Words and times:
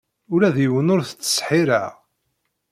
Ula 0.33 0.49
d 0.55 0.57
yiwen 0.63 0.91
ur 0.93 1.01
t-ttseḥḥireɣ. 1.03 1.91